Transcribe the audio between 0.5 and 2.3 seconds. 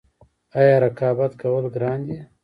آیا رقابت کول ګران دي؟